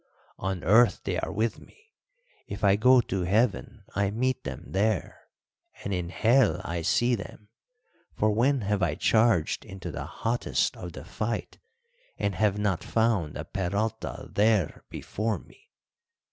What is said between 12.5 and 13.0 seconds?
not